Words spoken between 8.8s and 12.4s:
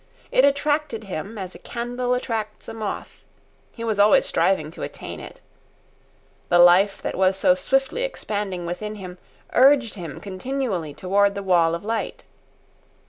him, urged him continually toward the wall of light.